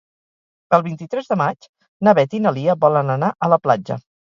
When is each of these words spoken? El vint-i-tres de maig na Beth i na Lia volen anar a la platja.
El 0.77 0.83
vint-i-tres 0.87 1.29
de 1.35 1.39
maig 1.43 1.69
na 2.09 2.17
Beth 2.23 2.37
i 2.41 2.43
na 2.49 2.59
Lia 2.59 2.81
volen 2.89 3.21
anar 3.21 3.35
a 3.51 3.57
la 3.57 3.67
platja. 3.69 4.05